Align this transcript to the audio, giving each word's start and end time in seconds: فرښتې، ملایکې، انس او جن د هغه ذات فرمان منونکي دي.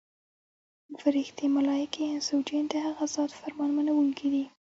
فرښتې، 1.01 1.45
ملایکې، 1.57 2.03
انس 2.07 2.27
او 2.33 2.39
جن 2.47 2.63
د 2.71 2.73
هغه 2.85 3.05
ذات 3.15 3.31
فرمان 3.39 3.69
منونکي 3.77 4.27
دي. 4.33 4.45